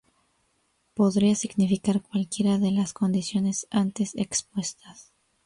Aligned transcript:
Podría 0.95 1.35
significar 1.35 2.01
cualquiera 2.01 2.57
de 2.57 2.71
las 2.71 2.91
condiciones 2.91 3.67
antes 3.69 4.13
expuestas. 4.15 5.13